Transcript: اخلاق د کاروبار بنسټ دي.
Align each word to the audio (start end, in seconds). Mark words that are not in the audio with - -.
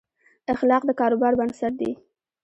اخلاق 0.53 0.81
د 0.85 0.91
کاروبار 0.99 1.33
بنسټ 1.39 1.73
دي. 1.81 1.91